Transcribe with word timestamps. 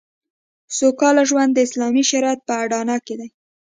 سوکاله 0.77 1.23
ژوند 1.29 1.51
د 1.53 1.57
اسلامي 1.67 2.03
شریعت 2.11 2.39
په 2.47 2.53
اډانه 2.63 2.97
کې 3.05 3.15
دی 3.19 3.29